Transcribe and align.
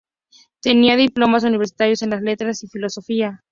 Tenía 0.63 0.95
diplomas 0.97 1.43
universitarios 1.43 2.01
en 2.01 2.09
letras 2.25 2.63
y 2.63 2.67
filosofía. 2.67 3.43